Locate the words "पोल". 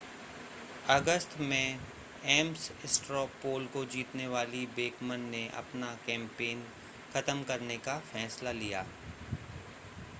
3.43-3.65